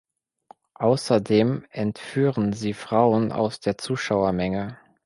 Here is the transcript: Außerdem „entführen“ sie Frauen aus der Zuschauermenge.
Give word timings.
Außerdem 0.79 1.63
„entführen“ 1.69 2.53
sie 2.53 2.73
Frauen 2.73 3.31
aus 3.31 3.59
der 3.59 3.77
Zuschauermenge. 3.77 4.79